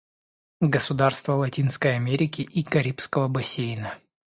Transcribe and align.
Государства 0.61 1.33
Латинской 1.33 1.95
Америки 1.95 2.41
и 2.41 2.63
Карибского 2.63 3.27
бассейна. 3.27 3.99